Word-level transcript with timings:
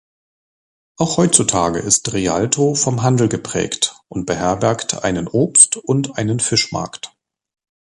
Auch 0.97 1.17
heutzutage 1.17 1.77
ist 1.77 2.11
Rialto 2.13 2.73
vom 2.73 3.03
Handel 3.03 3.29
geprägt 3.29 3.95
und 4.07 4.25
beherbergt 4.25 5.03
einen 5.03 5.27
Obst- 5.27 5.77
und 5.77 6.17
einen 6.17 6.39
Fischmarkt. 6.39 7.15